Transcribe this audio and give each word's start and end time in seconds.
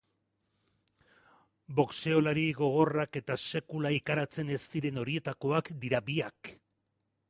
Boxeolari 1.81 2.47
gogorrak 2.63 3.21
eta 3.23 3.39
sekula 3.51 3.95
ikaratzen 4.01 4.53
ez 4.57 4.61
diren 4.77 5.03
horietakoak 5.05 5.75
dira 5.87 6.07
biak. 6.13 6.57